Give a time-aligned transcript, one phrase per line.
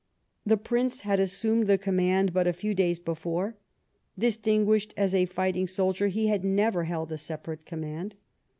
[0.47, 3.55] The Prince had assumed the command but a few days before;
[4.17, 8.15] distinguished as a fighting soldier, he had never held a separate command.